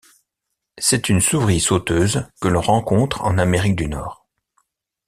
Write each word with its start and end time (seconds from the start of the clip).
C'est 0.79 1.09
une 1.09 1.21
souris 1.21 1.59
sauteuse 1.59 2.25
que 2.41 2.47
l'on 2.47 2.59
rencontre 2.59 3.21
en 3.23 3.37
Amérique 3.37 3.75
du 3.75 3.87
Nord. 3.87 4.25